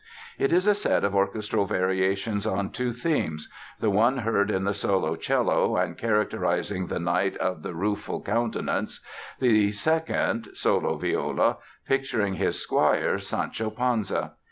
[0.39, 3.47] It is a set of orchestral variations on two themes,
[3.79, 9.01] the one heard in the solo cello and characterizing the Knight of the Rueful Countenance,
[9.39, 14.33] the second (solo viola) picturing his squire, Sancho Panza.